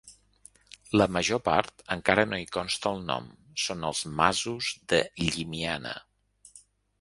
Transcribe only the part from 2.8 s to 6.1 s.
el nom, són els Masos de Llimiana.